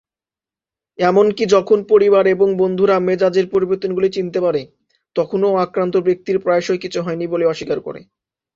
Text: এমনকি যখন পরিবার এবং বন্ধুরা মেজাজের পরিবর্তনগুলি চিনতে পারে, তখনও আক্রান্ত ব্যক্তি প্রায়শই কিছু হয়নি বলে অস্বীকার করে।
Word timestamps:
এমনকি 0.99 1.43
যখন 1.55 1.79
পরিবার 1.91 2.23
এবং 2.27 2.47
বন্ধুরা 2.61 2.95
মেজাজের 3.07 3.45
পরিবর্তনগুলি 3.49 4.09
চিনতে 4.11 4.39
পারে, 4.45 4.61
তখনও 5.15 5.59
আক্রান্ত 5.65 5.95
ব্যক্তি 6.07 6.31
প্রায়শই 6.43 6.79
কিছু 6.83 6.99
হয়নি 7.01 7.25
বলে 7.27 7.45
অস্বীকার 7.45 7.79
করে। 7.81 8.01